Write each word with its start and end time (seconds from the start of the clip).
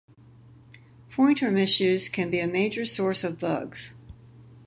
Pointer 1.11 1.51
misuse 1.51 2.09
can 2.09 2.31
be 2.31 2.39
a 2.39 2.47
major 2.47 2.85
source 2.87 3.23
of 3.23 3.37
bugs. 3.39 3.93